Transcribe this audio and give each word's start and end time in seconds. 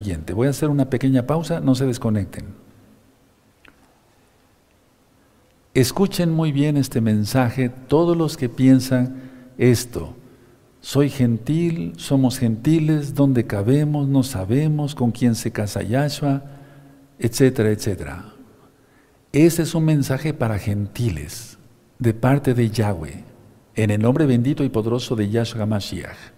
siguiente. 0.00 0.32
Voy 0.32 0.46
a 0.46 0.50
hacer 0.50 0.68
una 0.68 0.88
pequeña 0.88 1.26
pausa, 1.26 1.58
no 1.58 1.74
se 1.74 1.84
desconecten. 1.84 2.44
Escuchen 5.74 6.30
muy 6.30 6.52
bien 6.52 6.76
este 6.76 7.00
mensaje 7.00 7.68
todos 7.68 8.16
los 8.16 8.36
que 8.36 8.48
piensan 8.48 9.22
esto. 9.58 10.14
Soy 10.80 11.10
gentil, 11.10 11.94
somos 11.96 12.38
gentiles, 12.38 13.16
dónde 13.16 13.46
cabemos, 13.46 14.06
no 14.06 14.22
sabemos, 14.22 14.94
con 14.94 15.10
quién 15.10 15.34
se 15.34 15.50
casa 15.50 15.82
Yahshua, 15.82 16.44
etcétera, 17.18 17.70
etcétera. 17.70 18.34
Ese 19.32 19.62
es 19.62 19.74
un 19.74 19.84
mensaje 19.84 20.32
para 20.32 20.60
gentiles, 20.60 21.58
de 21.98 22.14
parte 22.14 22.54
de 22.54 22.70
Yahweh, 22.70 23.24
en 23.74 23.90
el 23.90 24.00
nombre 24.00 24.26
bendito 24.26 24.62
y 24.62 24.68
poderoso 24.68 25.16
de 25.16 25.28
Yahshua 25.28 25.66
Mashiach. 25.66 26.37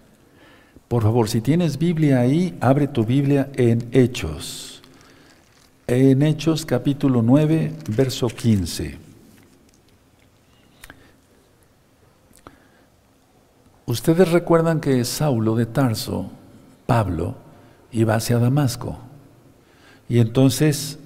Por 0.91 1.03
favor, 1.03 1.29
si 1.29 1.39
tienes 1.39 1.77
Biblia 1.77 2.19
ahí, 2.19 2.57
abre 2.59 2.85
tu 2.85 3.05
Biblia 3.05 3.49
en 3.55 3.87
Hechos. 3.93 4.81
En 5.87 6.21
Hechos 6.21 6.65
capítulo 6.65 7.21
9, 7.21 7.71
verso 7.95 8.27
15. 8.27 8.97
Ustedes 13.85 14.31
recuerdan 14.33 14.81
que 14.81 15.05
Saulo 15.05 15.55
de 15.55 15.65
Tarso, 15.65 16.29
Pablo, 16.85 17.37
iba 17.93 18.15
hacia 18.15 18.37
Damasco. 18.37 18.99
Y 20.09 20.19
entonces 20.19 20.99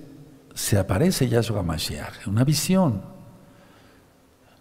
se 0.55 0.79
aparece 0.79 1.29
Yahshua 1.29 1.61
Mashiach, 1.61 2.25
una 2.25 2.43
visión. 2.43 3.03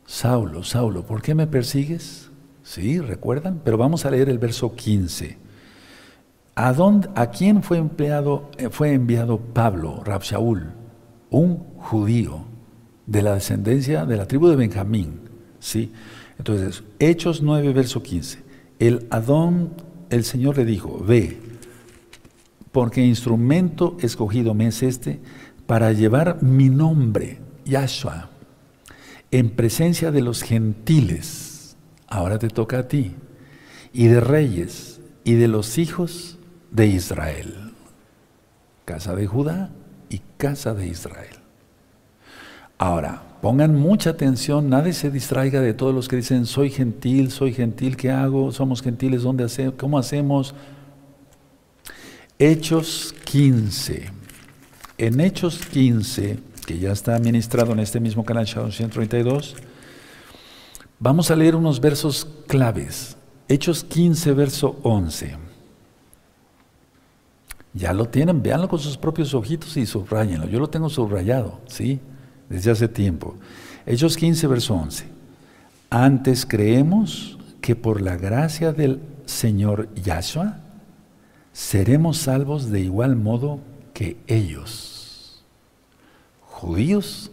Saulo, 0.05 0.62
Saulo, 0.65 1.06
¿por 1.06 1.23
qué 1.23 1.34
me 1.34 1.47
persigues? 1.47 2.29
Sí, 2.65 2.99
¿recuerdan? 2.99 3.61
Pero 3.63 3.77
vamos 3.77 4.07
a 4.07 4.11
leer 4.11 4.31
el 4.31 4.39
verso 4.39 4.75
15. 4.75 5.37
¿A, 6.57 6.73
dónde, 6.73 7.11
a 7.15 7.27
quién 7.31 7.63
fue, 7.63 7.77
empleado, 7.77 8.51
eh, 8.57 8.71
fue 8.71 8.95
enviado 8.95 9.39
Pablo, 9.39 10.03
Rabshaul? 10.03 10.73
Un 11.31 11.59
judío 11.77 12.47
de 13.06 13.21
la 13.21 13.34
descendencia 13.34 14.06
de 14.06 14.17
la 14.17 14.27
tribu 14.27 14.48
de 14.48 14.56
Benjamín. 14.56 15.21
¿sí? 15.61 15.93
Entonces, 16.39 16.83
Hechos 16.98 17.43
9, 17.43 17.73
verso 17.75 18.03
15. 18.03 18.43
El 18.78 19.06
Adón, 19.11 19.75
el 20.09 20.25
Señor 20.25 20.56
le 20.56 20.65
dijo, 20.65 20.99
ve, 21.06 21.39
porque 22.73 23.05
instrumento 23.05 23.99
escogido 24.01 24.55
me 24.55 24.69
es 24.69 24.83
este 24.83 25.21
para 25.67 25.93
llevar 25.93 26.43
mi 26.43 26.71
nombre, 26.71 27.41
Yahshua, 27.67 28.31
en 29.31 29.51
presencia 29.51 30.11
de 30.11 30.23
los 30.23 30.43
gentiles. 30.43 31.53
Ahora 32.15 32.39
te 32.39 32.48
toca 32.48 32.79
a 32.79 32.87
ti. 32.87 33.11
Y 33.93 34.07
de 34.07 34.20
reyes 34.20 35.01
y 35.25 35.34
de 35.34 35.48
los 35.48 35.79
hijos 35.79 36.39
de 36.71 36.87
Israel. 36.87 37.73
Casa 38.84 39.17
de 39.17 39.27
Judá 39.27 39.71
y 40.09 40.21
casa 40.37 40.75
de 40.75 40.87
Israel. 40.87 41.34
Ahora, 42.79 43.21
pongan 43.43 43.75
mucha 43.75 44.11
atención, 44.11 44.71
nadie 44.71 44.93
se 44.93 45.11
distraiga 45.11 45.61
de 45.61 45.75
todos 45.75 45.93
los 45.93 46.06
que 46.06 46.15
dicen, 46.15 46.47
soy 46.47 46.71
gentil, 46.71 47.33
soy 47.33 47.53
gentil, 47.53 47.97
¿qué 47.97 48.12
hago? 48.12 48.53
Somos 48.53 48.81
gentiles, 48.81 49.25
¿dónde? 49.25 49.49
¿Cómo 49.77 49.99
hacemos? 49.99 50.55
Hechos 52.39 53.12
15. 53.25 54.05
En 54.99 55.21
Hechos 55.21 55.67
15, 55.67 56.39
que 56.65 56.78
ya 56.78 56.93
está 56.93 57.19
ministrado 57.19 57.73
en 57.73 57.81
este 57.81 57.99
mismo 57.99 58.25
canal 58.25 58.47
132, 58.47 59.56
vamos 61.05 61.30
a 61.30 61.36
leer 61.36 61.55
unos 61.55 61.78
versos 61.78 62.27
claves. 62.47 63.14
Hechos 63.47 63.84
15, 63.84 64.33
verso 64.33 64.78
11. 64.83 65.36
Ya 67.74 67.92
lo 67.92 68.08
tienen, 68.08 68.42
véanlo 68.42 68.70
con 68.70 68.78
sus 68.78 68.97
propios 68.97 69.34
ojitos 69.34 69.77
y 69.77 69.84
subrayenlo. 69.84 70.48
Yo 70.48 70.58
lo 70.58 70.70
tengo 70.70 70.88
subrayado, 70.88 71.60
¿sí? 71.66 72.00
desde 72.48 72.70
hace 72.70 72.88
tiempo. 72.88 73.34
Hechos 73.84 74.16
15, 74.16 74.47
verso 74.47 74.75
11. 74.77 75.05
Antes 75.91 76.47
creemos 76.47 77.38
que 77.60 77.76
por 77.76 78.00
la 78.00 78.16
gracia 78.16 78.72
del 78.72 79.03
Señor 79.26 79.93
Yahshua 79.94 80.60
seremos 81.53 82.16
salvos 82.16 82.70
de 82.70 82.81
igual 82.81 83.14
modo 83.14 83.60
que 83.93 84.16
ellos, 84.26 85.44
judíos 86.41 87.31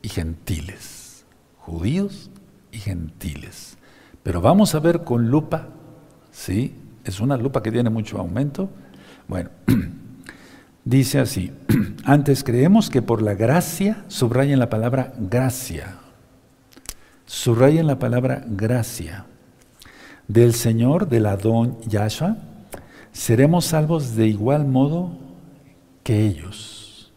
y 0.00 0.08
gentiles, 0.08 1.26
judíos 1.58 2.30
gentiles. 2.80 3.78
Pero 4.22 4.40
vamos 4.40 4.74
a 4.74 4.80
ver 4.80 5.04
con 5.04 5.30
lupa, 5.30 5.68
¿sí? 6.30 6.74
Es 7.04 7.20
una 7.20 7.36
lupa 7.36 7.62
que 7.62 7.72
tiene 7.72 7.90
mucho 7.90 8.18
aumento. 8.18 8.68
Bueno, 9.28 9.50
Dice 10.84 11.18
así, 11.18 11.52
antes 12.04 12.42
creemos 12.42 12.90
que 12.90 13.02
por 13.02 13.22
la 13.22 13.34
gracia, 13.34 14.04
subrayen 14.08 14.58
la 14.58 14.70
palabra 14.70 15.12
gracia, 15.18 15.98
subrayen 17.26 17.86
la 17.86 17.98
palabra 17.98 18.42
gracia, 18.46 19.26
del 20.26 20.54
Señor, 20.54 21.08
del 21.08 21.26
Adón 21.26 21.78
Yahshua, 21.82 22.38
seremos 23.12 23.66
salvos 23.66 24.16
de 24.16 24.26
igual 24.28 24.66
modo 24.66 25.18
que 26.02 26.26
ellos. 26.26 27.12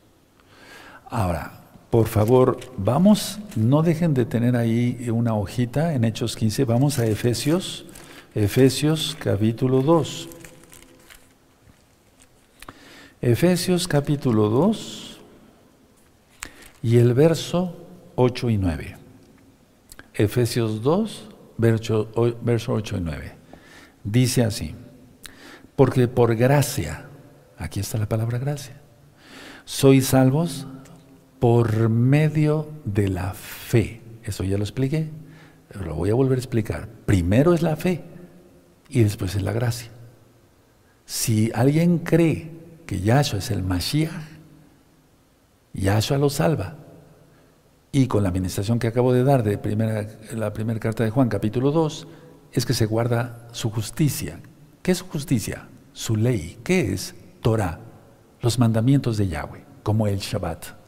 Ahora, 1.09 1.62
por 1.93 2.07
favor, 2.07 2.57
vamos, 2.75 3.39
no 3.55 3.83
dejen 3.83 4.15
de 4.15 4.25
tener 4.25 4.55
ahí 4.55 5.11
una 5.11 5.35
hojita 5.35 5.93
en 5.93 6.05
Hechos 6.05 6.35
15, 6.35 6.65
vamos 6.65 6.97
a 6.97 7.05
Efesios, 7.05 7.85
Efesios 8.33 9.15
capítulo 9.19 9.83
2. 9.83 10.27
Efesios 13.21 13.87
capítulo 13.87 14.49
2 14.49 15.19
y 16.81 16.97
el 16.97 17.13
verso 17.13 17.77
8 18.15 18.49
y 18.49 18.57
9. 18.57 18.97
Efesios 20.15 20.81
2, 20.81 21.29
verso, 21.59 22.09
8 22.15 22.97
y 22.97 23.01
9. 23.01 23.35
Dice 24.03 24.43
así, 24.43 24.73
porque 25.75 26.07
por 26.07 26.35
gracia, 26.35 27.05
aquí 27.55 27.79
está 27.79 27.99
la 27.99 28.09
palabra 28.09 28.39
gracia, 28.39 28.81
sois 29.63 30.07
salvos 30.07 30.65
por 31.43 31.89
medio 31.89 32.69
de 32.85 33.09
la 33.09 33.33
fe. 33.33 33.99
Eso 34.23 34.45
ya 34.45 34.57
lo 34.57 34.63
expliqué, 34.63 35.09
pero 35.67 35.83
lo 35.83 35.95
voy 35.95 36.09
a 36.09 36.13
volver 36.13 36.37
a 36.37 36.39
explicar. 36.39 36.87
Primero 37.05 37.53
es 37.53 37.61
la 37.61 37.75
fe 37.75 38.01
y 38.87 39.03
después 39.03 39.35
es 39.35 39.43
la 39.43 39.51
gracia. 39.51 39.89
Si 41.03 41.51
alguien 41.53 41.97
cree 41.97 42.49
que 42.85 43.01
Yahshua 43.01 43.39
es 43.39 43.51
el 43.51 43.61
Mashiach, 43.61 44.13
Yahshua 45.73 46.17
lo 46.17 46.29
salva. 46.29 46.77
Y 47.91 48.07
con 48.07 48.23
la 48.23 48.29
administración 48.29 48.79
que 48.79 48.87
acabo 48.87 49.11
de 49.11 49.25
dar 49.25 49.43
de 49.43 49.59
la 50.37 50.53
primera 50.53 50.79
carta 50.79 51.03
de 51.03 51.09
Juan, 51.09 51.27
capítulo 51.27 51.71
2, 51.71 52.07
es 52.53 52.65
que 52.65 52.73
se 52.73 52.85
guarda 52.85 53.49
su 53.51 53.69
justicia. 53.69 54.39
¿Qué 54.81 54.93
es 54.93 55.01
justicia? 55.01 55.67
Su 55.91 56.15
ley. 56.15 56.57
¿Qué 56.63 56.93
es? 56.93 57.15
Torah, 57.41 57.81
los 58.39 58.59
mandamientos 58.59 59.17
de 59.17 59.27
Yahweh, 59.27 59.65
como 59.83 60.07
el 60.07 60.19
Shabbat. 60.19 60.82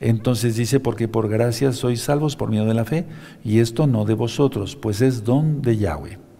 Entonces 0.00 0.56
dice, 0.56 0.80
porque 0.80 1.08
por 1.08 1.28
gracia 1.28 1.72
sois 1.72 2.02
salvos 2.02 2.36
por 2.36 2.50
medio 2.50 2.64
de 2.64 2.74
la 2.74 2.84
fe, 2.84 3.06
y 3.44 3.60
esto 3.60 3.86
no 3.86 4.04
de 4.04 4.14
vosotros, 4.14 4.76
pues 4.76 5.00
es 5.00 5.24
don 5.24 5.62
de 5.62 5.76
Yahweh 5.76 6.30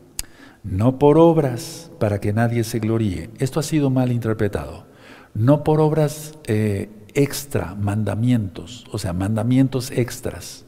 no 0.62 0.98
por 0.98 1.18
obras 1.18 1.90
para 1.98 2.20
que 2.20 2.32
nadie 2.32 2.64
se 2.64 2.78
gloríe. 2.78 3.30
Esto 3.38 3.60
ha 3.60 3.62
sido 3.62 3.90
mal 3.90 4.12
interpretado. 4.12 4.86
No 5.34 5.64
por 5.64 5.80
obras 5.80 6.34
eh, 6.44 6.90
extra, 7.14 7.74
mandamientos, 7.74 8.84
o 8.92 8.98
sea, 8.98 9.12
mandamientos 9.12 9.90
extras. 9.90 10.64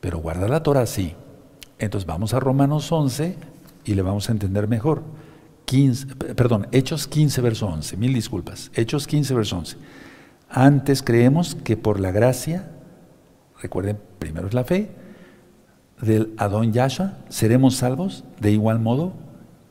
Pero 0.00 0.18
guarda 0.18 0.48
la 0.48 0.62
Torah 0.62 0.86
sí. 0.86 1.14
Entonces 1.78 2.06
vamos 2.06 2.32
a 2.32 2.40
Romanos 2.40 2.90
11 2.90 3.36
y 3.84 3.94
le 3.94 4.02
vamos 4.02 4.28
a 4.28 4.32
entender 4.32 4.68
mejor. 4.68 5.02
15, 5.64 6.06
perdón, 6.34 6.68
Hechos 6.72 7.06
15, 7.06 7.40
verso 7.40 7.66
11. 7.66 7.96
Mil 7.96 8.14
disculpas. 8.14 8.70
Hechos 8.74 9.06
15, 9.06 9.34
verso 9.34 9.58
11. 9.58 9.76
Antes 10.54 11.02
creemos 11.02 11.54
que 11.54 11.78
por 11.78 11.98
la 11.98 12.12
gracia, 12.12 12.68
recuerden, 13.62 13.98
primero 14.18 14.48
es 14.48 14.52
la 14.52 14.64
fe, 14.64 14.90
del 15.98 16.34
Adón 16.36 16.74
Yahshua, 16.74 17.14
seremos 17.30 17.76
salvos 17.76 18.24
de 18.38 18.52
igual 18.52 18.78
modo 18.78 19.14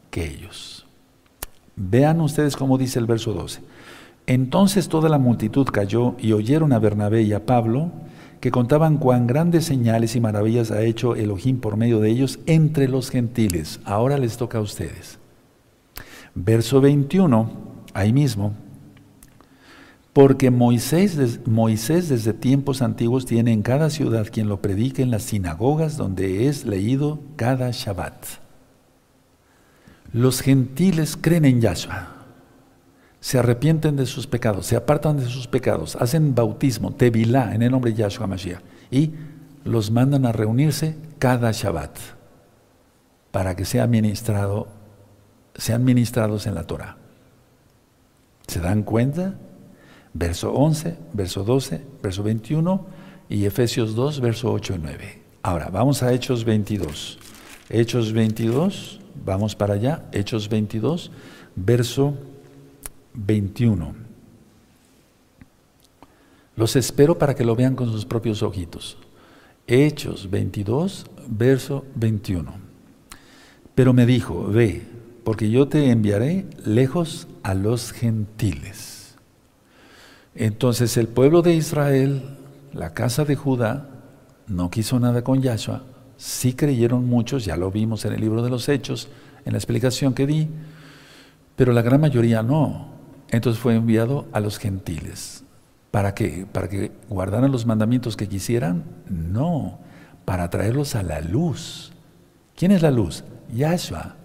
que 0.09 0.25
ellos. 0.25 0.87
Vean 1.75 2.19
ustedes 2.19 2.55
cómo 2.55 2.79
dice 2.79 2.97
el 2.97 3.05
verso 3.05 3.31
12. 3.31 3.61
Entonces 4.25 4.89
toda 4.89 5.07
la 5.07 5.19
multitud 5.19 5.67
cayó 5.67 6.15
y 6.19 6.31
oyeron 6.31 6.73
a 6.73 6.79
Bernabé 6.79 7.21
y 7.21 7.33
a 7.33 7.45
Pablo, 7.45 7.91
que 8.39 8.49
contaban 8.49 8.97
cuán 8.97 9.27
grandes 9.27 9.65
señales 9.65 10.15
y 10.15 10.19
maravillas 10.19 10.71
ha 10.71 10.81
hecho 10.81 11.15
Elohim 11.15 11.59
por 11.59 11.77
medio 11.77 11.99
de 11.99 12.09
ellos 12.09 12.39
entre 12.47 12.87
los 12.87 13.11
gentiles. 13.11 13.79
Ahora 13.85 14.17
les 14.17 14.37
toca 14.37 14.57
a 14.57 14.61
ustedes. 14.61 15.19
Verso 16.33 16.81
21, 16.81 17.51
ahí 17.93 18.11
mismo, 18.13 18.53
porque 20.13 20.51
Moisés, 20.51 21.39
Moisés 21.45 22.09
desde 22.09 22.33
tiempos 22.33 22.81
antiguos 22.81 23.25
tiene 23.25 23.53
en 23.53 23.61
cada 23.61 23.89
ciudad 23.89 24.27
quien 24.29 24.49
lo 24.49 24.61
predique 24.61 25.01
en 25.01 25.11
las 25.11 25.23
sinagogas 25.23 25.95
donde 25.95 26.47
es 26.47 26.65
leído 26.65 27.21
cada 27.37 27.71
Shabbat. 27.71 28.25
Los 30.11 30.41
gentiles 30.41 31.17
creen 31.19 31.45
en 31.45 31.61
Yahshua. 31.61 32.17
se 33.21 33.37
arrepienten 33.37 33.95
de 33.95 34.07
sus 34.07 34.25
pecados, 34.25 34.65
se 34.65 34.75
apartan 34.75 35.17
de 35.17 35.27
sus 35.27 35.47
pecados, 35.47 35.95
hacen 35.95 36.33
bautismo, 36.33 36.91
tevilá, 36.91 37.53
en 37.53 37.61
el 37.61 37.71
nombre 37.71 37.91
de 37.91 37.97
Yahshua 37.97 38.25
Mashiach, 38.25 38.61
y 38.89 39.11
los 39.63 39.91
mandan 39.91 40.25
a 40.25 40.31
reunirse 40.31 40.97
cada 41.19 41.51
Shabbat 41.51 41.97
para 43.31 43.55
que 43.55 43.63
sea 43.63 43.85
ministrado, 43.85 44.67
sean 45.53 45.83
ministrados 45.83 46.47
en 46.47 46.55
la 46.55 46.63
Torah. 46.63 46.97
¿Se 48.47 48.59
dan 48.59 48.81
cuenta? 48.81 49.35
Verso 50.13 50.51
11, 50.53 50.97
verso 51.13 51.43
12, 51.43 51.81
verso 52.01 52.23
21 52.23 52.85
y 53.29 53.45
Efesios 53.45 53.95
2, 53.95 54.19
verso 54.19 54.51
8 54.51 54.75
y 54.75 54.79
9. 54.79 55.21
Ahora, 55.43 55.69
vamos 55.69 56.03
a 56.03 56.13
Hechos 56.13 56.43
22. 56.43 57.17
Hechos 57.69 58.11
22, 58.11 58.99
vamos 59.25 59.55
para 59.55 59.75
allá, 59.75 60.05
Hechos 60.11 60.49
22, 60.49 61.11
verso 61.55 62.15
21. 63.13 63.95
Los 66.57 66.75
espero 66.75 67.17
para 67.17 67.33
que 67.33 67.45
lo 67.45 67.55
vean 67.55 67.75
con 67.75 67.89
sus 67.91 68.05
propios 68.05 68.43
ojitos. 68.43 68.97
Hechos 69.67 70.29
22, 70.29 71.05
verso 71.27 71.85
21. 71.95 72.53
Pero 73.73 73.93
me 73.93 74.05
dijo, 74.05 74.47
ve, 74.47 74.81
porque 75.23 75.49
yo 75.49 75.67
te 75.69 75.89
enviaré 75.89 76.45
lejos 76.65 77.27
a 77.41 77.53
los 77.53 77.93
gentiles. 77.93 78.90
Entonces 80.35 80.95
el 80.97 81.07
pueblo 81.07 81.41
de 81.41 81.53
Israel, 81.53 82.37
la 82.73 82.93
casa 82.93 83.25
de 83.25 83.35
Judá, 83.35 83.89
no 84.47 84.69
quiso 84.69 84.99
nada 84.99 85.23
con 85.23 85.41
Yahshua. 85.41 85.83
Sí 86.17 86.53
creyeron 86.53 87.05
muchos, 87.07 87.45
ya 87.45 87.57
lo 87.57 87.71
vimos 87.71 88.05
en 88.05 88.13
el 88.13 88.21
libro 88.21 88.43
de 88.43 88.49
los 88.49 88.69
Hechos, 88.69 89.09
en 89.45 89.53
la 89.53 89.57
explicación 89.57 90.13
que 90.13 90.27
di, 90.27 90.47
pero 91.55 91.73
la 91.73 91.81
gran 91.81 91.99
mayoría 91.99 92.43
no. 92.43 92.89
Entonces 93.29 93.61
fue 93.61 93.75
enviado 93.75 94.27
a 94.31 94.39
los 94.39 94.57
gentiles. 94.57 95.43
¿Para 95.89 96.13
qué? 96.13 96.45
¿Para 96.51 96.69
que 96.69 96.91
guardaran 97.09 97.51
los 97.51 97.65
mandamientos 97.65 98.15
que 98.15 98.29
quisieran? 98.29 98.83
No, 99.09 99.79
para 100.25 100.49
traerlos 100.49 100.95
a 100.95 101.03
la 101.03 101.21
luz. 101.21 101.91
¿Quién 102.55 102.71
es 102.71 102.81
la 102.81 102.91
luz? 102.91 103.23
Yahshua, 103.53 104.15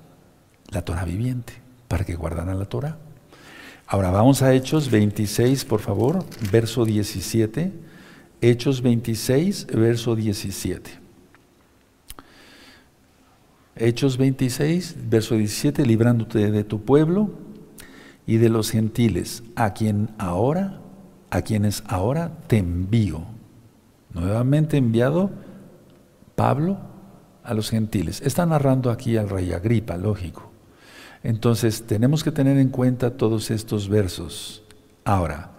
la 0.70 0.82
Torah 0.82 1.04
viviente, 1.04 1.54
para 1.88 2.04
que 2.04 2.14
guardaran 2.14 2.58
la 2.58 2.66
Torah. 2.66 2.98
Ahora 3.88 4.10
vamos 4.10 4.42
a 4.42 4.52
Hechos 4.52 4.90
26, 4.90 5.64
por 5.64 5.78
favor, 5.78 6.24
verso 6.50 6.84
17. 6.84 7.72
Hechos 8.40 8.82
26, 8.82 9.68
verso 9.68 10.16
17. 10.16 10.90
Hechos 13.76 14.18
26, 14.18 14.96
verso 15.08 15.36
17, 15.36 15.86
librándote 15.86 16.50
de 16.50 16.64
tu 16.64 16.82
pueblo 16.82 17.30
y 18.26 18.38
de 18.38 18.48
los 18.48 18.72
gentiles, 18.72 19.44
a 19.54 19.72
quien 19.72 20.10
ahora, 20.18 20.80
a 21.30 21.42
quienes 21.42 21.84
ahora 21.86 22.38
te 22.48 22.58
envío. 22.58 23.24
Nuevamente 24.12 24.78
enviado 24.78 25.30
Pablo 26.34 26.78
a 27.44 27.54
los 27.54 27.70
gentiles. 27.70 28.20
Está 28.22 28.46
narrando 28.46 28.90
aquí 28.90 29.16
al 29.16 29.28
rey 29.28 29.52
Agripa, 29.52 29.96
lógico. 29.96 30.55
Entonces 31.26 31.82
tenemos 31.88 32.22
que 32.22 32.30
tener 32.30 32.56
en 32.56 32.68
cuenta 32.68 33.16
todos 33.16 33.50
estos 33.50 33.88
versos. 33.88 34.62
Ahora, 35.04 35.50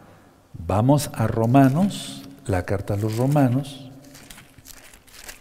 vamos 0.66 1.10
a 1.14 1.28
Romanos, 1.28 2.24
la 2.46 2.64
carta 2.64 2.94
a 2.94 2.98
los 2.98 3.18
Romanos, 3.18 3.92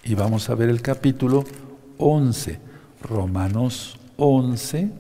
y 0.03 0.17
vamos 0.17 0.51
a 0.51 0.57
ver 0.57 0.69
el 0.69 0.83
capítulo 0.83 1.45
11. 1.99 2.59
Romanos 3.03 4.01
11, 4.17 4.91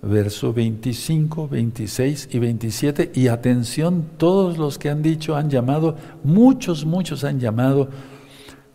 verso 0.00 0.54
25, 0.54 1.46
26 1.46 2.30
y 2.32 2.38
27. 2.38 3.12
Y 3.14 3.28
atención, 3.28 4.06
todos 4.16 4.56
los 4.56 4.78
que 4.78 4.88
han 4.88 5.02
dicho, 5.02 5.36
han 5.36 5.50
llamado, 5.50 5.98
muchos, 6.24 6.86
muchos 6.86 7.24
han 7.24 7.38
llamado 7.38 7.90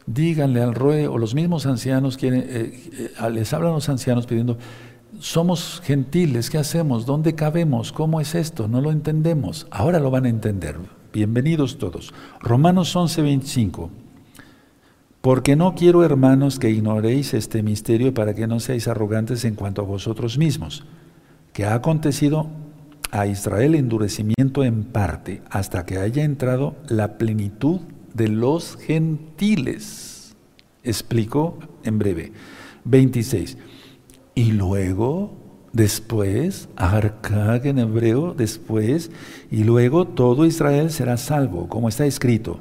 díganle 0.05 0.61
al 0.61 0.75
ROE 0.75 1.07
o 1.07 1.17
los 1.17 1.33
mismos 1.33 1.65
ancianos, 1.65 2.17
eh, 2.21 3.11
eh, 3.19 3.29
les 3.31 3.53
hablan 3.53 3.73
los 3.73 3.89
ancianos 3.89 4.27
pidiendo, 4.27 4.59
somos 5.19 5.81
gentiles, 5.83 6.49
¿qué 6.49 6.57
hacemos? 6.57 7.05
¿Dónde 7.05 7.35
cabemos? 7.35 7.91
¿Cómo 7.91 8.21
es 8.21 8.35
esto? 8.35 8.67
No 8.67 8.81
lo 8.81 8.91
entendemos. 8.91 9.67
Ahora 9.71 9.99
lo 9.99 10.11
van 10.11 10.25
a 10.25 10.29
entender. 10.29 10.77
Bienvenidos 11.13 11.77
todos. 11.77 12.13
Romanos 12.41 12.95
11, 12.95 13.21
25. 13.21 13.89
Porque 15.21 15.55
no 15.55 15.73
quiero, 15.75 16.03
hermanos, 16.03 16.59
que 16.59 16.69
ignoréis 16.69 17.33
este 17.33 17.63
misterio 17.63 18.13
para 18.13 18.35
que 18.35 18.47
no 18.47 18.59
seáis 18.59 18.87
arrogantes 18.87 19.45
en 19.45 19.55
cuanto 19.55 19.81
a 19.81 19.85
vosotros 19.85 20.37
mismos, 20.37 20.85
que 21.53 21.65
ha 21.65 21.73
acontecido 21.73 22.47
a 23.11 23.25
Israel 23.25 23.75
endurecimiento 23.75 24.63
en 24.63 24.83
parte, 24.83 25.41
hasta 25.49 25.85
que 25.85 25.97
haya 25.97 26.23
entrado 26.23 26.75
la 26.87 27.17
plenitud 27.17 27.79
de 28.13 28.27
los 28.27 28.77
gentiles. 28.77 30.35
Explico 30.83 31.57
en 31.83 31.97
breve. 31.97 32.31
26. 32.83 33.57
Y 34.35 34.51
luego, 34.51 35.33
después, 35.71 36.67
Arcag 36.75 37.65
en 37.67 37.79
hebreo, 37.79 38.33
después, 38.33 39.09
y 39.49 39.63
luego 39.63 40.05
todo 40.05 40.45
Israel 40.45 40.91
será 40.91 41.15
salvo, 41.15 41.69
como 41.69 41.87
está 41.87 42.05
escrito. 42.05 42.59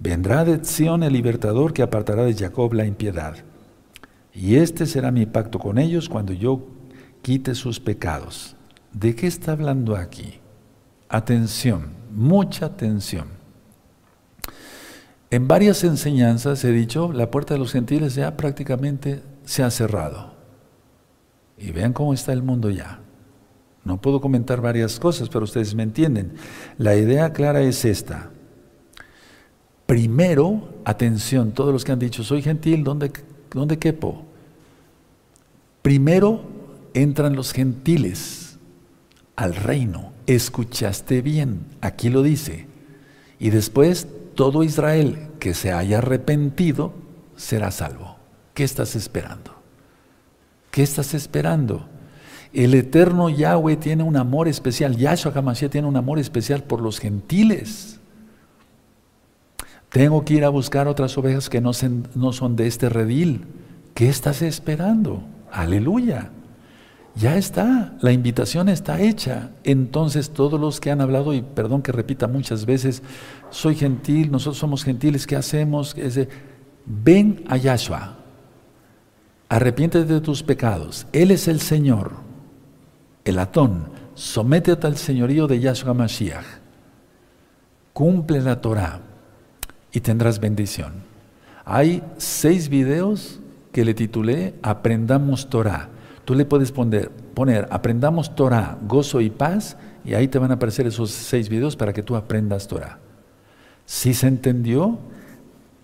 Vendrá 0.00 0.46
de 0.46 0.64
Sión 0.64 1.02
el 1.02 1.12
libertador 1.12 1.74
que 1.74 1.82
apartará 1.82 2.24
de 2.24 2.34
Jacob 2.34 2.72
la 2.72 2.86
impiedad. 2.86 3.36
Y 4.32 4.56
este 4.56 4.86
será 4.86 5.10
mi 5.10 5.26
pacto 5.26 5.58
con 5.58 5.78
ellos 5.78 6.08
cuando 6.08 6.32
yo 6.32 6.66
quite 7.20 7.54
sus 7.54 7.78
pecados. 7.80 8.56
¿De 8.92 9.14
qué 9.14 9.26
está 9.26 9.52
hablando 9.52 9.96
aquí? 9.96 10.40
Atención, 11.10 11.90
mucha 12.10 12.66
atención. 12.66 13.26
En 15.30 15.46
varias 15.46 15.84
enseñanzas 15.84 16.64
he 16.64 16.72
dicho, 16.72 17.12
la 17.12 17.30
puerta 17.30 17.54
de 17.54 17.60
los 17.60 17.72
gentiles 17.72 18.14
ya 18.14 18.38
prácticamente 18.38 19.22
se 19.44 19.62
ha 19.62 19.70
cerrado. 19.70 20.39
Y 21.60 21.72
vean 21.72 21.92
cómo 21.92 22.14
está 22.14 22.32
el 22.32 22.42
mundo 22.42 22.70
ya. 22.70 23.00
No 23.84 24.00
puedo 24.00 24.20
comentar 24.20 24.60
varias 24.60 24.98
cosas, 24.98 25.28
pero 25.28 25.44
ustedes 25.44 25.74
me 25.74 25.82
entienden. 25.82 26.32
La 26.78 26.96
idea 26.96 27.32
clara 27.32 27.60
es 27.60 27.84
esta. 27.84 28.30
Primero, 29.86 30.68
atención, 30.84 31.52
todos 31.52 31.72
los 31.72 31.84
que 31.84 31.92
han 31.92 31.98
dicho, 31.98 32.22
soy 32.22 32.42
gentil, 32.42 32.84
¿dónde, 32.84 33.12
dónde 33.50 33.78
quepo? 33.78 34.24
Primero 35.82 36.42
entran 36.94 37.36
los 37.36 37.52
gentiles 37.52 38.58
al 39.36 39.54
reino. 39.54 40.12
Escuchaste 40.26 41.22
bien, 41.22 41.66
aquí 41.80 42.08
lo 42.08 42.22
dice. 42.22 42.66
Y 43.38 43.50
después 43.50 44.06
todo 44.34 44.62
Israel 44.62 45.28
que 45.40 45.54
se 45.54 45.72
haya 45.72 45.98
arrepentido 45.98 46.92
será 47.36 47.70
salvo. 47.70 48.16
¿Qué 48.54 48.64
estás 48.64 48.94
esperando? 48.94 49.59
¿Qué 50.70 50.82
estás 50.82 51.14
esperando? 51.14 51.86
El 52.52 52.74
eterno 52.74 53.28
Yahweh 53.28 53.76
tiene 53.76 54.02
un 54.02 54.16
amor 54.16 54.48
especial, 54.48 54.96
Yahshua 54.96 55.32
HaMashiach 55.34 55.70
tiene 55.70 55.86
un 55.86 55.96
amor 55.96 56.18
especial 56.18 56.64
por 56.64 56.80
los 56.80 56.98
gentiles. 56.98 58.00
Tengo 59.88 60.24
que 60.24 60.34
ir 60.34 60.44
a 60.44 60.48
buscar 60.48 60.88
otras 60.88 61.16
ovejas 61.18 61.48
que 61.48 61.60
no, 61.60 61.72
no 62.14 62.32
son 62.32 62.56
de 62.56 62.66
este 62.66 62.88
redil. 62.88 63.46
¿Qué 63.94 64.08
estás 64.08 64.42
esperando? 64.42 65.24
Aleluya. 65.50 66.30
Ya 67.16 67.36
está, 67.36 67.96
la 68.00 68.12
invitación 68.12 68.68
está 68.68 69.00
hecha. 69.00 69.50
Entonces 69.64 70.30
todos 70.30 70.60
los 70.60 70.80
que 70.80 70.92
han 70.92 71.00
hablado, 71.00 71.34
y 71.34 71.42
perdón 71.42 71.82
que 71.82 71.92
repita 71.92 72.28
muchas 72.28 72.66
veces, 72.66 73.02
soy 73.50 73.74
gentil, 73.74 74.30
nosotros 74.30 74.58
somos 74.58 74.84
gentiles, 74.84 75.26
¿qué 75.26 75.36
hacemos? 75.36 75.96
ven 76.86 77.44
a 77.48 77.56
Yahshua, 77.56 78.19
arrepiéntete 79.50 80.14
de 80.14 80.20
tus 80.22 80.42
pecados, 80.42 81.06
Él 81.12 81.30
es 81.30 81.46
el 81.46 81.60
Señor, 81.60 82.12
el 83.26 83.38
atón, 83.38 83.90
sométete 84.14 84.86
al 84.86 84.96
señorío 84.96 85.46
de 85.46 85.60
Yahshua 85.60 85.92
Mashiach, 85.92 86.46
cumple 87.92 88.40
la 88.40 88.62
Torah 88.62 89.00
y 89.92 90.00
tendrás 90.00 90.40
bendición. 90.40 90.94
Hay 91.66 92.02
seis 92.16 92.70
videos 92.70 93.40
que 93.70 93.84
le 93.84 93.92
titulé 93.92 94.54
Aprendamos 94.62 95.50
Torah 95.50 95.90
Tú 96.30 96.36
le 96.36 96.44
puedes 96.44 96.70
poner, 96.70 97.10
aprendamos 97.72 98.36
Torah, 98.36 98.78
gozo 98.86 99.20
y 99.20 99.30
paz, 99.30 99.76
y 100.04 100.14
ahí 100.14 100.28
te 100.28 100.38
van 100.38 100.52
a 100.52 100.54
aparecer 100.54 100.86
esos 100.86 101.10
seis 101.10 101.48
videos 101.48 101.74
para 101.74 101.92
que 101.92 102.04
tú 102.04 102.14
aprendas 102.14 102.68
Torah. 102.68 103.00
Si 103.84 104.14
se 104.14 104.28
entendió, 104.28 105.00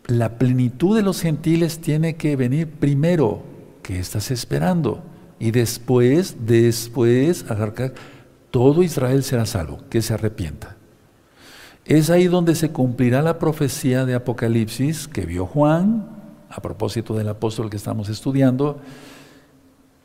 la 0.06 0.38
plenitud 0.38 0.94
de 0.94 1.02
los 1.02 1.20
gentiles 1.20 1.80
tiene 1.80 2.14
que 2.14 2.36
venir 2.36 2.70
primero. 2.70 3.42
¿Qué 3.86 4.00
estás 4.00 4.32
esperando? 4.32 5.00
Y 5.38 5.52
después, 5.52 6.38
después, 6.40 7.44
todo 8.50 8.82
Israel 8.82 9.22
será 9.22 9.46
salvo, 9.46 9.78
que 9.88 10.02
se 10.02 10.12
arrepienta. 10.12 10.74
Es 11.84 12.10
ahí 12.10 12.26
donde 12.26 12.56
se 12.56 12.72
cumplirá 12.72 13.22
la 13.22 13.38
profecía 13.38 14.04
de 14.04 14.16
Apocalipsis 14.16 15.06
que 15.06 15.24
vio 15.24 15.46
Juan, 15.46 16.04
a 16.50 16.60
propósito 16.60 17.14
del 17.14 17.28
apóstol 17.28 17.70
que 17.70 17.76
estamos 17.76 18.08
estudiando, 18.08 18.80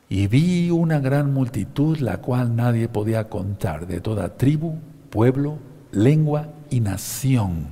Y 0.09 0.27
vi 0.27 0.69
una 0.69 0.99
gran 0.99 1.33
multitud, 1.33 1.97
la 1.97 2.17
cual 2.17 2.55
nadie 2.55 2.87
podía 2.87 3.29
contar, 3.29 3.87
de 3.87 3.99
toda 3.99 4.37
tribu, 4.37 4.77
pueblo, 5.09 5.57
lengua 5.91 6.49
y 6.69 6.81
nación. 6.81 7.69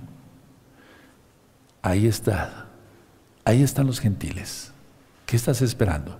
Ahí 1.83 2.07
está, 2.07 2.65
ahí 3.45 3.61
están 3.61 3.85
los 3.85 3.99
gentiles. 3.99 4.73
¿Qué 5.29 5.35
estás 5.35 5.61
esperando? 5.61 6.17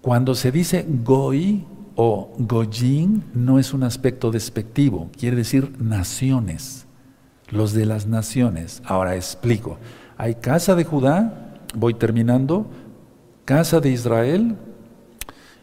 Cuando 0.00 0.32
se 0.36 0.52
dice 0.52 0.86
goi 0.86 1.66
o 1.96 2.32
goyim, 2.38 3.22
no 3.34 3.58
es 3.58 3.74
un 3.74 3.82
aspecto 3.82 4.30
despectivo, 4.30 5.10
quiere 5.18 5.34
decir 5.34 5.72
naciones, 5.80 6.86
los 7.48 7.72
de 7.72 7.84
las 7.84 8.06
naciones. 8.06 8.80
Ahora 8.84 9.16
explico. 9.16 9.78
Hay 10.16 10.36
casa 10.36 10.76
de 10.76 10.84
Judá, 10.84 11.58
voy 11.74 11.94
terminando, 11.94 12.68
casa 13.44 13.80
de 13.80 13.90
Israel, 13.90 14.54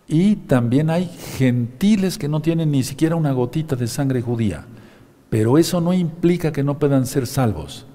y 0.05 0.35
también 0.35 0.89
hay 0.89 1.05
gentiles 1.37 2.17
que 2.17 2.27
no 2.27 2.41
tienen 2.41 2.71
ni 2.71 2.83
siquiera 2.83 3.15
una 3.15 3.31
gotita 3.31 3.77
de 3.77 3.87
sangre 3.87 4.21
judía. 4.21 4.65
Pero 5.29 5.57
eso 5.57 5.79
no 5.79 5.93
implica 5.93 6.51
que 6.51 6.65
no 6.65 6.77
puedan 6.77 7.05
ser 7.05 7.25
salvos. 7.25 7.85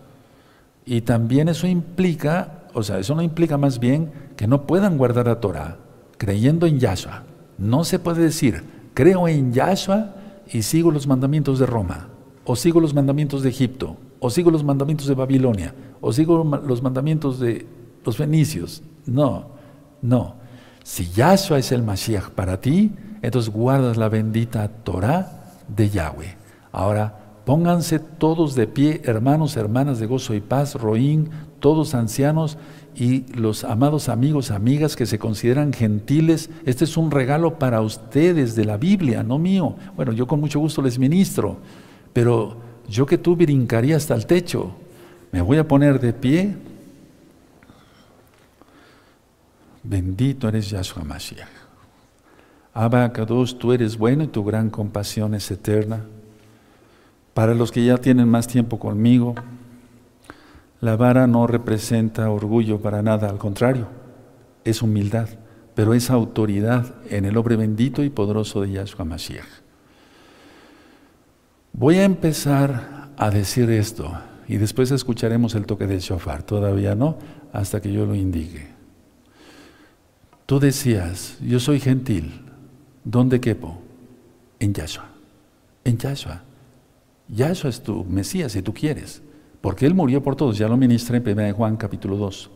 Y 0.86 1.02
también 1.02 1.50
eso 1.50 1.66
implica, 1.66 2.59
o 2.74 2.82
sea, 2.82 2.98
eso 2.98 3.14
no 3.14 3.22
implica 3.22 3.58
más 3.58 3.78
bien 3.78 4.12
que 4.36 4.46
no 4.46 4.66
puedan 4.66 4.98
guardar 4.98 5.26
la 5.26 5.40
Torah 5.40 5.78
creyendo 6.18 6.66
en 6.66 6.78
Yahshua. 6.78 7.24
No 7.58 7.84
se 7.84 7.98
puede 7.98 8.22
decir, 8.22 8.62
creo 8.94 9.26
en 9.28 9.52
Yahshua 9.52 10.14
y 10.52 10.62
sigo 10.62 10.90
los 10.90 11.06
mandamientos 11.06 11.58
de 11.58 11.66
Roma, 11.66 12.08
o 12.44 12.56
sigo 12.56 12.80
los 12.80 12.94
mandamientos 12.94 13.42
de 13.42 13.50
Egipto, 13.50 13.96
o 14.18 14.30
sigo 14.30 14.50
los 14.50 14.64
mandamientos 14.64 15.06
de 15.06 15.14
Babilonia, 15.14 15.74
o 16.00 16.12
sigo 16.12 16.44
los 16.44 16.82
mandamientos 16.82 17.40
de 17.40 17.66
los 18.04 18.16
fenicios. 18.16 18.82
No, 19.06 19.46
no. 20.02 20.34
Si 20.82 21.08
Yahshua 21.10 21.58
es 21.58 21.72
el 21.72 21.82
Mashiach 21.82 22.30
para 22.30 22.60
ti, 22.60 22.92
entonces 23.22 23.52
guardas 23.52 23.96
la 23.96 24.08
bendita 24.08 24.68
Torah 24.68 25.54
de 25.68 25.88
Yahweh. 25.88 26.36
Ahora, 26.72 27.18
pónganse 27.44 27.98
todos 27.98 28.54
de 28.54 28.66
pie, 28.66 29.02
hermanos, 29.04 29.56
hermanas 29.56 29.98
de 29.98 30.06
gozo 30.06 30.34
y 30.34 30.40
paz, 30.40 30.74
Roín, 30.74 31.30
todos 31.60 31.94
ancianos 31.94 32.58
y 32.96 33.24
los 33.34 33.64
amados 33.64 34.08
amigos, 34.08 34.50
amigas 34.50 34.96
que 34.96 35.06
se 35.06 35.18
consideran 35.18 35.72
gentiles. 35.72 36.50
Este 36.64 36.84
es 36.84 36.96
un 36.96 37.10
regalo 37.10 37.58
para 37.58 37.80
ustedes 37.80 38.56
de 38.56 38.64
la 38.64 38.76
Biblia, 38.76 39.22
no 39.22 39.38
mío. 39.38 39.76
Bueno, 39.94 40.12
yo 40.12 40.26
con 40.26 40.40
mucho 40.40 40.58
gusto 40.58 40.82
les 40.82 40.98
ministro, 40.98 41.58
pero 42.12 42.56
yo 42.88 43.06
que 43.06 43.18
tú 43.18 43.36
brincaría 43.36 43.96
hasta 43.96 44.14
el 44.14 44.26
techo. 44.26 44.72
Me 45.30 45.40
voy 45.40 45.58
a 45.58 45.68
poner 45.68 46.00
de 46.00 46.12
pie 46.12 46.56
Bendito 49.82 50.48
eres 50.48 50.70
Yahshua 50.70 51.04
Mashiach. 51.04 51.48
Abba 52.74 53.12
Kadosh, 53.12 53.54
tú 53.54 53.72
eres 53.72 53.96
bueno 53.96 54.24
y 54.24 54.28
tu 54.28 54.44
gran 54.44 54.70
compasión 54.70 55.34
es 55.34 55.50
eterna. 55.50 56.04
Para 57.34 57.54
los 57.54 57.72
que 57.72 57.84
ya 57.84 57.96
tienen 57.96 58.28
más 58.28 58.46
tiempo 58.46 58.78
conmigo, 58.78 59.34
la 60.80 60.96
vara 60.96 61.26
no 61.26 61.46
representa 61.46 62.30
orgullo 62.30 62.80
para 62.80 63.02
nada, 63.02 63.28
al 63.28 63.38
contrario, 63.38 63.88
es 64.64 64.82
humildad, 64.82 65.28
pero 65.74 65.94
es 65.94 66.10
autoridad 66.10 66.94
en 67.08 67.24
el 67.24 67.36
hombre 67.36 67.56
bendito 67.56 68.02
y 68.02 68.10
poderoso 68.10 68.62
de 68.62 68.72
Yahshua 68.72 69.04
Mashiach. 69.04 69.46
Voy 71.72 71.96
a 71.96 72.04
empezar 72.04 73.10
a 73.16 73.30
decir 73.30 73.70
esto 73.70 74.12
y 74.48 74.56
después 74.56 74.90
escucharemos 74.90 75.54
el 75.54 75.66
toque 75.66 75.86
del 75.86 76.00
shofar, 76.00 76.42
todavía 76.42 76.94
no, 76.94 77.18
hasta 77.52 77.80
que 77.80 77.92
yo 77.92 78.06
lo 78.06 78.14
indique. 78.14 78.68
Tú 80.46 80.58
decías, 80.58 81.38
yo 81.40 81.60
soy 81.60 81.78
gentil. 81.78 82.40
¿Dónde 83.04 83.40
quepo? 83.40 83.80
En 84.58 84.74
Yahshua. 84.74 85.08
En 85.84 85.96
Yahshua. 85.96 86.42
Yahshua 87.28 87.70
es 87.70 87.80
tu 87.82 88.04
Mesías 88.04 88.52
si 88.52 88.62
tú 88.62 88.74
quieres. 88.74 89.22
Porque 89.60 89.86
Él 89.86 89.94
murió 89.94 90.22
por 90.22 90.36
todos. 90.36 90.58
Ya 90.58 90.68
lo 90.68 90.76
ministré 90.76 91.18
en 91.18 91.38
1 91.38 91.54
Juan 91.54 91.76
capítulo 91.76 92.16
2. 92.16 92.50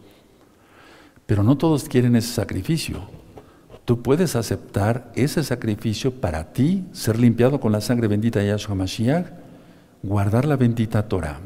Pero 1.26 1.42
no 1.42 1.56
todos 1.56 1.88
quieren 1.88 2.16
ese 2.16 2.32
sacrificio. 2.32 3.00
Tú 3.84 4.02
puedes 4.02 4.36
aceptar 4.36 5.12
ese 5.14 5.42
sacrificio 5.42 6.20
para 6.20 6.52
ti, 6.52 6.84
ser 6.92 7.18
limpiado 7.18 7.60
con 7.60 7.72
la 7.72 7.80
sangre 7.80 8.08
bendita 8.08 8.40
de 8.40 8.48
Yahshua 8.48 8.74
Mashiach, 8.74 9.26
guardar 10.02 10.46
la 10.46 10.56
bendita 10.56 11.06
Torah 11.06 11.40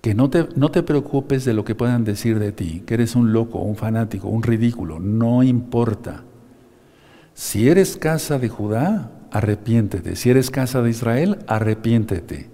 que 0.00 0.14
no 0.14 0.30
te, 0.30 0.48
no 0.56 0.70
te 0.70 0.82
preocupes 0.82 1.44
de 1.44 1.52
lo 1.52 1.64
que 1.64 1.74
puedan 1.74 2.04
decir 2.04 2.38
de 2.38 2.52
ti, 2.52 2.82
que 2.86 2.94
eres 2.94 3.14
un 3.14 3.32
loco, 3.32 3.58
un 3.58 3.76
fanático, 3.76 4.28
un 4.28 4.42
ridículo, 4.42 4.98
no 4.98 5.42
importa. 5.42 6.22
Si 7.34 7.68
eres 7.68 7.96
casa 7.96 8.38
de 8.38 8.48
Judá, 8.48 9.10
arrepiéntete. 9.30 10.16
Si 10.16 10.30
eres 10.30 10.50
casa 10.50 10.82
de 10.82 10.90
Israel, 10.90 11.38
arrepiéntete. 11.46 12.48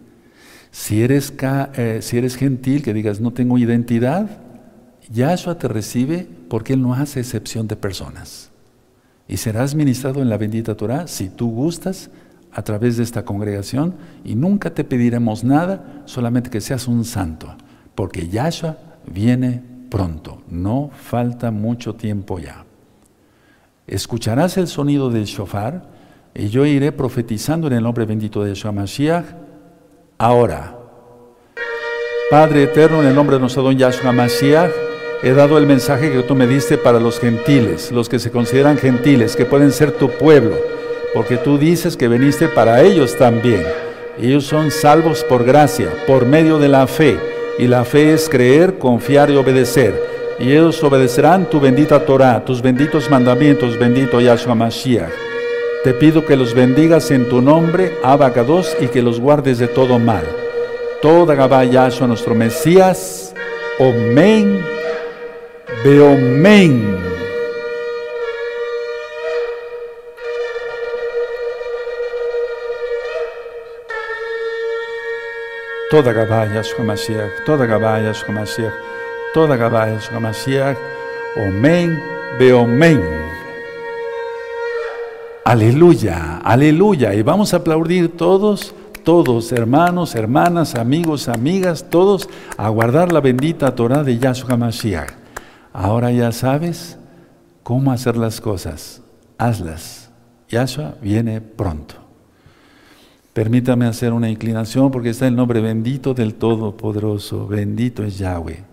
Si 0.78 1.02
eres, 1.02 1.32
eh, 1.40 2.00
si 2.02 2.18
eres 2.18 2.36
gentil, 2.36 2.82
que 2.82 2.92
digas 2.92 3.18
no 3.18 3.32
tengo 3.32 3.56
identidad, 3.56 4.28
Yahshua 5.10 5.56
te 5.56 5.68
recibe 5.68 6.28
porque 6.50 6.74
Él 6.74 6.82
no 6.82 6.92
hace 6.92 7.18
excepción 7.18 7.66
de 7.66 7.76
personas. 7.76 8.50
Y 9.26 9.38
serás 9.38 9.74
ministrado 9.74 10.20
en 10.20 10.28
la 10.28 10.36
bendita 10.36 10.76
Torah 10.76 11.06
si 11.06 11.30
tú 11.30 11.50
gustas 11.50 12.10
a 12.52 12.62
través 12.62 12.98
de 12.98 13.04
esta 13.04 13.24
congregación 13.24 13.94
y 14.22 14.34
nunca 14.34 14.74
te 14.74 14.84
pediremos 14.84 15.44
nada, 15.44 16.02
solamente 16.04 16.50
que 16.50 16.60
seas 16.60 16.86
un 16.88 17.06
santo, 17.06 17.56
porque 17.94 18.28
Yahshua 18.28 18.76
viene 19.10 19.62
pronto, 19.88 20.42
no 20.50 20.90
falta 20.92 21.50
mucho 21.50 21.94
tiempo 21.94 22.38
ya. 22.38 22.66
Escucharás 23.86 24.58
el 24.58 24.66
sonido 24.66 25.08
del 25.08 25.24
shofar 25.24 25.88
y 26.34 26.48
yo 26.48 26.66
iré 26.66 26.92
profetizando 26.92 27.66
en 27.66 27.72
el 27.72 27.82
nombre 27.82 28.04
bendito 28.04 28.44
de 28.44 28.50
Yahshua 28.50 28.72
Mashiach 28.72 29.45
ahora. 30.18 30.76
Padre 32.30 32.64
eterno, 32.64 33.02
en 33.02 33.08
el 33.08 33.14
nombre 33.14 33.36
de 33.36 33.40
nuestro 33.40 33.62
don 33.62 33.76
Yahshua 33.76 34.12
Mashiach, 34.12 34.70
he 35.22 35.32
dado 35.32 35.58
el 35.58 35.66
mensaje 35.66 36.12
que 36.12 36.22
tú 36.22 36.34
me 36.34 36.46
diste 36.46 36.76
para 36.78 37.00
los 37.00 37.20
gentiles, 37.20 37.92
los 37.92 38.08
que 38.08 38.18
se 38.18 38.30
consideran 38.30 38.78
gentiles, 38.78 39.36
que 39.36 39.44
pueden 39.44 39.72
ser 39.72 39.92
tu 39.92 40.10
pueblo 40.10 40.56
porque 41.16 41.38
tú 41.38 41.56
dices 41.56 41.96
que 41.96 42.08
veniste 42.08 42.46
para 42.46 42.82
ellos 42.82 43.16
también. 43.16 43.64
Ellos 44.20 44.44
son 44.44 44.70
salvos 44.70 45.24
por 45.24 45.44
gracia, 45.44 45.88
por 46.06 46.26
medio 46.26 46.58
de 46.58 46.68
la 46.68 46.86
fe. 46.86 47.18
Y 47.58 47.66
la 47.66 47.86
fe 47.86 48.12
es 48.12 48.28
creer, 48.28 48.76
confiar 48.76 49.30
y 49.30 49.36
obedecer. 49.36 49.98
Y 50.38 50.52
ellos 50.52 50.84
obedecerán 50.84 51.48
tu 51.48 51.58
bendita 51.58 52.04
Torah, 52.04 52.44
tus 52.44 52.60
benditos 52.60 53.10
mandamientos, 53.10 53.78
bendito 53.78 54.20
Yahshua 54.20 54.54
Mashiach. 54.54 55.10
Te 55.86 55.94
pido 55.94 56.26
que 56.26 56.34
los 56.34 56.52
bendigas 56.52 57.12
en 57.12 57.28
tu 57.28 57.40
nombre, 57.40 57.92
Abacados, 58.02 58.76
y 58.80 58.88
que 58.88 59.02
los 59.02 59.20
guardes 59.20 59.58
de 59.58 59.68
todo 59.68 60.00
mal. 60.00 60.24
Toda 61.00 61.36
Gabá 61.36 61.62
Yahshua, 61.62 62.08
nuestro 62.08 62.34
Mesías. 62.34 63.32
Omen. 63.78 64.64
Beomen. 65.84 66.98
toda 75.88 76.12
Gabá 76.12 76.46
Yahshua 76.52 76.84
Mashiach, 76.84 77.44
toda 77.44 77.64
Gabá 77.64 78.00
Yahshua 78.00 78.34
Mashiach, 78.34 78.74
toda 79.32 79.56
Gabá 79.56 79.86
Yahshua 79.86 80.18
Mashiach, 80.18 80.76
Omen, 81.36 81.96
Beomen. 82.40 83.25
Aleluya, 85.46 86.38
aleluya. 86.38 87.14
Y 87.14 87.22
vamos 87.22 87.54
a 87.54 87.58
aplaudir 87.58 88.16
todos, 88.16 88.74
todos, 89.04 89.52
hermanos, 89.52 90.16
hermanas, 90.16 90.74
amigos, 90.74 91.28
amigas, 91.28 91.88
todos, 91.88 92.28
a 92.56 92.68
guardar 92.68 93.12
la 93.12 93.20
bendita 93.20 93.72
Torah 93.72 94.02
de 94.02 94.18
Yahshua 94.18 94.56
Mashiach. 94.56 95.12
Ahora 95.72 96.10
ya 96.10 96.32
sabes 96.32 96.98
cómo 97.62 97.92
hacer 97.92 98.16
las 98.16 98.40
cosas. 98.40 99.02
Hazlas. 99.38 100.10
Yahshua 100.48 100.96
viene 101.00 101.40
pronto. 101.40 101.94
Permítame 103.32 103.86
hacer 103.86 104.12
una 104.12 104.28
inclinación 104.28 104.90
porque 104.90 105.10
está 105.10 105.28
el 105.28 105.36
nombre 105.36 105.60
bendito 105.60 106.12
del 106.12 106.34
Todopoderoso. 106.34 107.46
Bendito 107.46 108.02
es 108.02 108.18
Yahweh. 108.18 108.64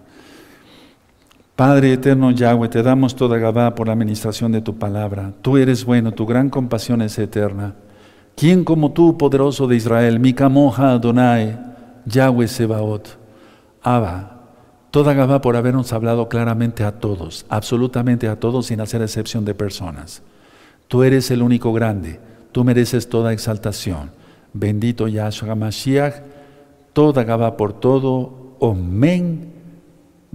Padre 1.55 1.93
eterno 1.93 2.31
Yahweh, 2.31 2.67
te 2.67 2.81
damos 2.81 3.15
toda 3.15 3.37
Gabá 3.37 3.75
por 3.75 3.85
la 3.85 3.93
administración 3.93 4.51
de 4.51 4.61
tu 4.61 4.79
palabra. 4.79 5.33
Tú 5.43 5.57
eres 5.57 5.85
bueno, 5.85 6.11
tu 6.11 6.25
gran 6.25 6.49
compasión 6.49 7.03
es 7.03 7.19
eterna. 7.19 7.75
¿Quién 8.35 8.63
como 8.63 8.91
tú, 8.91 9.19
poderoso 9.19 9.67
de 9.67 9.75
Israel, 9.75 10.19
Mikamoja 10.19 10.93
Adonai, 10.93 11.59
Yahweh 12.07 12.47
Sebaot, 12.47 13.19
Abba, 13.83 14.41
toda 14.89 15.13
Gabá 15.13 15.41
por 15.41 15.55
habernos 15.55 15.93
hablado 15.93 16.27
claramente 16.27 16.83
a 16.83 16.93
todos, 16.93 17.45
absolutamente 17.49 18.27
a 18.27 18.39
todos, 18.39 18.65
sin 18.65 18.81
hacer 18.81 19.03
excepción 19.03 19.45
de 19.45 19.53
personas. 19.53 20.23
Tú 20.87 21.03
eres 21.03 21.29
el 21.29 21.43
único 21.43 21.71
grande, 21.71 22.19
tú 22.51 22.63
mereces 22.63 23.07
toda 23.07 23.31
exaltación. 23.31 24.09
Bendito 24.53 25.07
Yahshua 25.07 25.53
Mashiach, 25.53 26.15
toda 26.93 27.23
Gaba 27.23 27.57
por 27.57 27.73
todo, 27.73 28.55
Omen, 28.57 29.52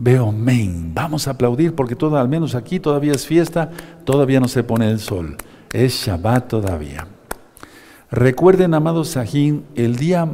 Veo 0.01 0.31
men. 0.31 0.95
Vamos 0.95 1.27
a 1.27 1.33
aplaudir 1.33 1.75
porque 1.75 1.97
todo, 1.97 2.19
al 2.19 2.29
menos 2.29 2.55
aquí 2.55 2.79
todavía 2.79 3.11
es 3.11 3.27
fiesta, 3.27 3.73
todavía 4.05 4.39
no 4.39 4.47
se 4.47 4.63
pone 4.63 4.89
el 4.89 5.01
sol. 5.01 5.37
Es 5.73 5.93
Shabbat 5.93 6.47
todavía. 6.47 7.09
Recuerden, 8.09 8.75
amados 8.75 9.09
Sajín, 9.09 9.65
el 9.75 9.97
día 9.97 10.29